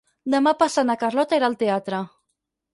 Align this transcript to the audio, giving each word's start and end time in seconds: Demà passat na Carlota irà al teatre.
Demà 0.35 0.53
passat 0.61 0.87
na 0.91 0.95
Carlota 1.05 1.41
irà 1.41 1.53
al 1.53 1.61
teatre. 1.63 2.03